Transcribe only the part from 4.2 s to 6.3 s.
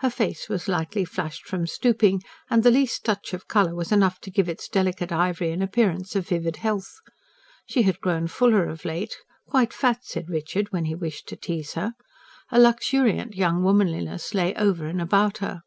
to give its delicate ivory an appearance of